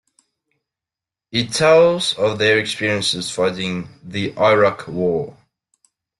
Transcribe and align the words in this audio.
It 1.31 1.53
tells 1.53 2.17
of 2.17 2.39
their 2.39 2.57
experiences 2.57 3.29
fighting 3.29 3.87
in 4.01 4.09
the 4.09 4.33
Iraq 4.35 4.87
War. 4.87 5.37